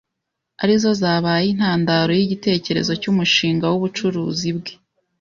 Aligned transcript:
ari 0.63 0.73
zo 0.81 0.91
zabaye 1.01 1.45
intandaro 1.53 2.11
y'igitekerezo 2.19 2.91
cy'umushinga 3.01 3.65
w'ubucuruzi 3.71 4.49
bwe. 4.57 4.73